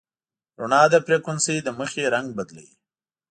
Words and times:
رڼا 0.59 0.81
د 0.93 0.95
فریکونسۍ 1.05 1.57
له 1.65 1.71
مخې 1.79 2.11
رنګ 2.13 2.27
بدلوي. 2.37 2.73